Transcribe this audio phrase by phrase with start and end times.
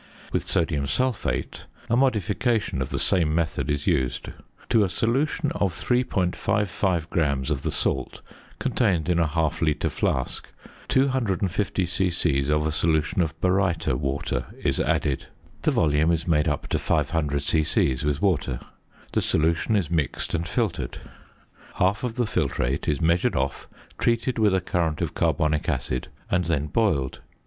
[0.31, 4.29] With sodium sulphate, a modification of the same method is used.
[4.69, 8.21] To a solution of 3.55 grams of the salt
[8.57, 10.47] contained in a half litre flask,
[10.87, 12.49] 250 c.c.
[12.51, 15.27] of a solution of baryta water is added.
[15.61, 17.99] The volume is made up to 500 c.c.
[18.03, 18.59] with water.
[19.13, 20.97] The solution is mixed and filtered.
[21.75, 23.67] Half of the filtrate is measured off,
[23.99, 27.19] treated with a current of carbonic acid, and then boiled.